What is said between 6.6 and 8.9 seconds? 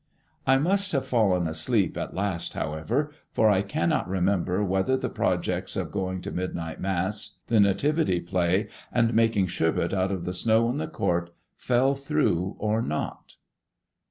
Mass, the Nativity play,